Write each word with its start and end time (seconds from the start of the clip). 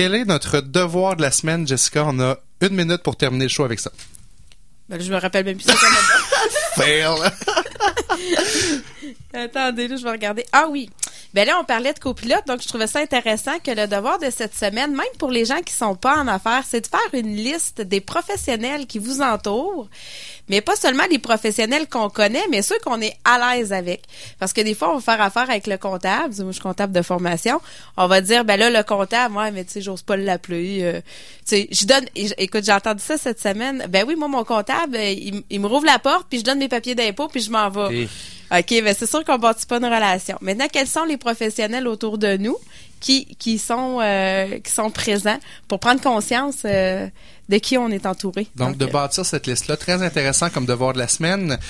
Quel 0.00 0.14
est 0.14 0.24
notre 0.24 0.62
devoir 0.62 1.14
de 1.14 1.20
la 1.20 1.30
semaine, 1.30 1.68
Jessica? 1.68 2.06
On 2.06 2.18
a 2.20 2.38
une 2.62 2.74
minute 2.74 3.02
pour 3.02 3.16
terminer 3.16 3.44
le 3.44 3.50
show 3.50 3.64
avec 3.64 3.78
ça. 3.80 3.92
Ben, 4.88 4.98
je 4.98 5.12
me 5.12 5.18
rappelle 5.18 5.44
même 5.44 5.58
plus 5.58 5.66
ça. 5.66 5.74
Fail! 6.74 7.04
Attendez, 9.34 9.88
là, 9.88 9.96
je 9.96 10.02
vais 10.02 10.10
regarder. 10.10 10.46
Ah 10.52 10.68
oui. 10.70 10.88
Ben 11.32 11.46
là, 11.46 11.58
on 11.60 11.64
parlait 11.64 11.92
de 11.92 11.98
copilote, 11.98 12.44
donc 12.48 12.60
je 12.60 12.66
trouvais 12.66 12.88
ça 12.88 12.98
intéressant 12.98 13.58
que 13.62 13.70
le 13.70 13.86
devoir 13.86 14.18
de 14.18 14.30
cette 14.30 14.54
semaine, 14.54 14.90
même 14.90 15.06
pour 15.18 15.30
les 15.30 15.44
gens 15.44 15.60
qui 15.64 15.72
sont 15.72 15.94
pas 15.94 16.16
en 16.16 16.26
affaires, 16.26 16.64
c'est 16.66 16.80
de 16.80 16.86
faire 16.88 17.20
une 17.20 17.36
liste 17.36 17.80
des 17.80 18.00
professionnels 18.00 18.86
qui 18.86 18.98
vous 18.98 19.20
entourent, 19.20 19.88
mais 20.48 20.60
pas 20.60 20.74
seulement 20.74 21.04
les 21.08 21.20
professionnels 21.20 21.88
qu'on 21.88 22.10
connaît, 22.10 22.42
mais 22.50 22.62
ceux 22.62 22.78
qu'on 22.84 23.00
est 23.00 23.16
à 23.24 23.56
l'aise 23.56 23.72
avec. 23.72 24.02
Parce 24.40 24.52
que 24.52 24.60
des 24.60 24.74
fois, 24.74 24.90
on 24.90 24.98
va 24.98 25.00
faire 25.00 25.20
affaire 25.24 25.48
avec 25.48 25.68
le 25.68 25.78
comptable. 25.78 26.34
Moi, 26.38 26.46
je 26.48 26.52
suis 26.52 26.60
comptable 26.60 26.92
de 26.92 27.02
formation. 27.02 27.60
On 27.96 28.08
va 28.08 28.20
dire, 28.20 28.44
ben 28.44 28.58
là, 28.58 28.68
le 28.68 28.82
comptable, 28.82 29.36
ouais, 29.36 29.52
mais 29.52 29.64
tu 29.64 29.74
sais, 29.74 29.80
j'ose 29.80 30.02
pas 30.02 30.16
l'appeler. 30.16 30.80
Euh, 30.82 31.00
tu 31.46 31.56
sais, 31.56 31.68
je 31.70 31.86
donne, 31.86 32.06
écoute, 32.16 32.64
j'ai 32.64 32.72
entendu 32.72 33.02
ça 33.02 33.16
cette 33.16 33.40
semaine. 33.40 33.86
Ben 33.88 34.04
oui, 34.06 34.16
moi, 34.16 34.26
mon 34.26 34.42
comptable, 34.42 34.96
euh, 34.96 35.42
il, 35.48 35.60
me 35.60 35.66
rouvre 35.68 35.86
la 35.86 36.00
porte, 36.00 36.26
puis 36.28 36.40
je 36.40 36.44
donne 36.44 36.58
mes 36.58 36.68
papiers 36.68 36.96
d'impôt, 36.96 37.28
puis 37.28 37.40
je 37.40 37.50
m'en 37.50 37.68
vais. 37.68 38.08
OK, 38.52 38.82
ben 38.82 38.94
c'est 38.98 39.08
sûr 39.08 39.24
qu'on 39.24 39.38
bâtit 39.38 39.66
pas 39.66 39.76
une 39.76 39.84
relation. 39.84 40.36
Maintenant, 40.40 40.66
quels 40.72 40.88
sont 40.88 41.04
les 41.04 41.16
professionnels 41.16 41.86
autour 41.86 42.18
de 42.18 42.36
nous 42.36 42.56
qui, 42.98 43.26
qui 43.38 43.58
sont 43.58 43.98
euh, 44.02 44.58
qui 44.58 44.72
sont 44.72 44.90
présents 44.90 45.38
pour 45.68 45.78
prendre 45.78 46.00
conscience 46.00 46.62
euh, 46.64 47.06
de 47.48 47.58
qui 47.58 47.78
on 47.78 47.88
est 47.90 48.06
entouré? 48.06 48.48
Donc, 48.56 48.76
de 48.76 48.86
bâtir 48.86 49.24
cette 49.24 49.46
liste-là, 49.46 49.76
très 49.76 50.02
intéressant 50.02 50.50
comme 50.50 50.66
devoir 50.66 50.94
de 50.94 50.98
la 50.98 51.06
semaine. 51.06 51.60